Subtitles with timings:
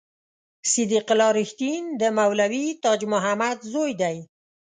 [0.71, 4.17] صدیق الله رښتین د مولوي تاج محمد زوی دی.